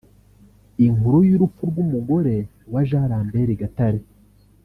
Inkuru 0.85 1.17
y’urupfu 1.29 1.61
rw’umugore 1.69 2.35
wa 2.73 2.81
Jean 2.87 3.07
Lambert 3.11 3.51
Gatare 3.61 3.99